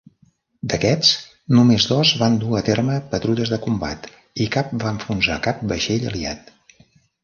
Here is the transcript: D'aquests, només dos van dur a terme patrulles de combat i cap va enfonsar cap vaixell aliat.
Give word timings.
D'aquests, 0.69 1.11
només 1.57 1.85
dos 1.91 2.15
van 2.23 2.39
dur 2.45 2.57
a 2.61 2.63
terme 2.71 2.97
patrulles 3.13 3.55
de 3.55 3.63
combat 3.69 4.11
i 4.47 4.51
cap 4.59 4.77
va 4.85 4.99
enfonsar 4.99 5.41
cap 5.49 5.67
vaixell 5.75 6.13
aliat. 6.15 6.57